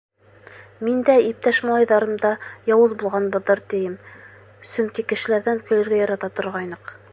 Мин 0.85 1.01
дә, 1.09 1.17
иптәш 1.31 1.59
малайҙарым 1.69 2.13
да 2.23 2.31
яуыз 2.71 2.97
булғанбыҙҙыр, 3.03 3.63
тием, 3.75 3.95
сөнки 4.73 5.09
кешеләрҙән 5.13 5.65
көлөргә 5.71 6.01
ярата 6.05 6.35
торғайныҡ. 6.41 6.95